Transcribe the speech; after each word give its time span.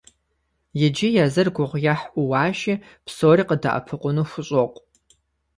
Иджы 0.85 1.07
езыр 1.23 1.47
гугъуехь 1.55 2.05
Ӏууащи, 2.13 2.73
псори 3.05 3.43
къыдэӀэпыкъуну 3.47 4.25
хущӀокъу. 4.29 4.81